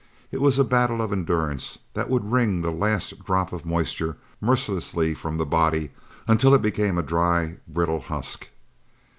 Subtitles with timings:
[0.31, 5.13] It was a battle of endurance that would wring the last drop of moisture mercilessly
[5.13, 5.91] from the body,
[6.27, 8.49] until it became a dry, brittle husk.